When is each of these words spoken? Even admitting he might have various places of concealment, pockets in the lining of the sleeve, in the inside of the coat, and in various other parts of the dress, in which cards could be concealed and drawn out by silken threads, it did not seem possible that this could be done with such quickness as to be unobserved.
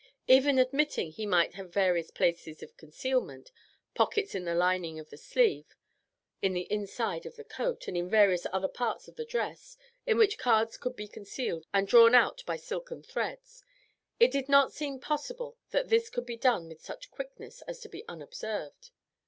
Even 0.25 0.57
admitting 0.57 1.11
he 1.11 1.27
might 1.27 1.53
have 1.53 1.71
various 1.71 2.09
places 2.09 2.63
of 2.63 2.75
concealment, 2.75 3.51
pockets 3.93 4.33
in 4.33 4.45
the 4.45 4.55
lining 4.55 4.97
of 4.97 5.11
the 5.11 5.15
sleeve, 5.17 5.75
in 6.41 6.53
the 6.53 6.65
inside 6.73 7.27
of 7.27 7.35
the 7.35 7.43
coat, 7.43 7.87
and 7.87 7.95
in 7.95 8.09
various 8.09 8.47
other 8.51 8.67
parts 8.67 9.07
of 9.07 9.15
the 9.15 9.25
dress, 9.25 9.77
in 10.07 10.17
which 10.17 10.39
cards 10.39 10.75
could 10.75 10.95
be 10.95 11.07
concealed 11.07 11.67
and 11.71 11.87
drawn 11.87 12.15
out 12.15 12.43
by 12.47 12.55
silken 12.57 13.03
threads, 13.03 13.63
it 14.19 14.31
did 14.31 14.49
not 14.49 14.73
seem 14.73 14.99
possible 14.99 15.59
that 15.69 15.89
this 15.89 16.09
could 16.09 16.25
be 16.25 16.35
done 16.35 16.67
with 16.67 16.81
such 16.81 17.11
quickness 17.11 17.61
as 17.67 17.79
to 17.79 17.87
be 17.87 18.03
unobserved. 18.07 18.89